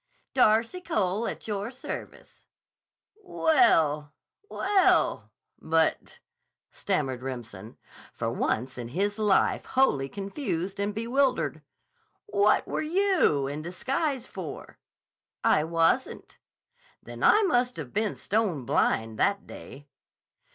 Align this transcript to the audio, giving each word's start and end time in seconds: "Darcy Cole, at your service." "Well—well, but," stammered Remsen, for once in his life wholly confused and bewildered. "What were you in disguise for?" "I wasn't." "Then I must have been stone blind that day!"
"Darcy 0.33 0.81
Cole, 0.81 1.27
at 1.27 1.47
your 1.47 1.69
service." 1.69 2.43
"Well—well, 3.23 5.31
but," 5.59 6.17
stammered 6.71 7.21
Remsen, 7.21 7.77
for 8.11 8.31
once 8.31 8.79
in 8.79 8.87
his 8.87 9.19
life 9.19 9.63
wholly 9.65 10.09
confused 10.09 10.79
and 10.79 10.95
bewildered. 10.95 11.61
"What 12.25 12.67
were 12.67 12.81
you 12.81 13.45
in 13.45 13.61
disguise 13.61 14.25
for?" 14.25 14.79
"I 15.43 15.63
wasn't." 15.63 16.39
"Then 17.03 17.21
I 17.23 17.43
must 17.43 17.77
have 17.77 17.93
been 17.93 18.15
stone 18.15 18.65
blind 18.65 19.19
that 19.19 19.45
day!" 19.45 19.87